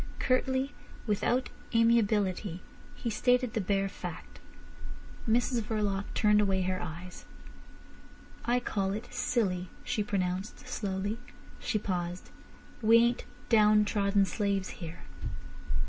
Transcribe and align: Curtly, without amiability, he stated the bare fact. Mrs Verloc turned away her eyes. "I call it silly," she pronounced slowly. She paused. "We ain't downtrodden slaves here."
Curtly, 0.17 0.71
without 1.05 1.49
amiability, 1.75 2.59
he 2.95 3.11
stated 3.11 3.53
the 3.53 3.61
bare 3.61 3.87
fact. 3.87 4.39
Mrs 5.29 5.61
Verloc 5.61 6.05
turned 6.15 6.41
away 6.41 6.63
her 6.63 6.81
eyes. 6.81 7.25
"I 8.43 8.59
call 8.59 8.93
it 8.93 9.13
silly," 9.13 9.69
she 9.83 10.01
pronounced 10.03 10.67
slowly. 10.67 11.19
She 11.59 11.77
paused. 11.77 12.31
"We 12.81 12.97
ain't 12.97 13.25
downtrodden 13.47 14.25
slaves 14.25 14.69
here." 14.81 15.01